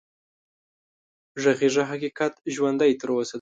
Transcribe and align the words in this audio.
غږېږه 1.43 1.83
حقيقت 1.91 2.33
ژوندی 2.53 2.91
تر 2.99 3.09
اوسه 3.11 3.27
دی 3.27 3.29